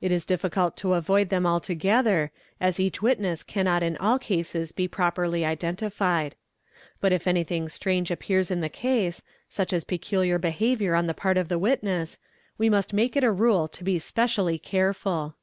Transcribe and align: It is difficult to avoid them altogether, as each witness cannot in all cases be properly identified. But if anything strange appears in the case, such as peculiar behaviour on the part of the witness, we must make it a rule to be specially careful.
It 0.00 0.12
is 0.12 0.24
difficult 0.24 0.76
to 0.76 0.92
avoid 0.92 1.30
them 1.30 1.44
altogether, 1.44 2.30
as 2.60 2.78
each 2.78 3.02
witness 3.02 3.42
cannot 3.42 3.82
in 3.82 3.96
all 3.96 4.16
cases 4.16 4.70
be 4.70 4.86
properly 4.86 5.44
identified. 5.44 6.36
But 7.00 7.12
if 7.12 7.26
anything 7.26 7.68
strange 7.68 8.12
appears 8.12 8.52
in 8.52 8.60
the 8.60 8.68
case, 8.68 9.20
such 9.48 9.72
as 9.72 9.82
peculiar 9.82 10.38
behaviour 10.38 10.94
on 10.94 11.08
the 11.08 11.12
part 11.12 11.36
of 11.36 11.48
the 11.48 11.58
witness, 11.58 12.20
we 12.56 12.70
must 12.70 12.92
make 12.92 13.16
it 13.16 13.24
a 13.24 13.32
rule 13.32 13.66
to 13.66 13.82
be 13.82 13.98
specially 13.98 14.60
careful. 14.60 15.34